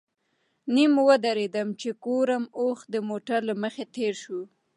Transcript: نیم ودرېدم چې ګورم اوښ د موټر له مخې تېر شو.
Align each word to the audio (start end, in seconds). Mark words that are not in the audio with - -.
نیم 0.73 0.93
ودرېدم 1.07 1.69
چې 1.81 1.89
ګورم 2.05 2.43
اوښ 2.59 2.79
د 2.93 2.95
موټر 3.09 3.39
له 3.49 3.53
مخې 3.61 3.83
تېر 3.95 4.13
شو. 4.23 4.39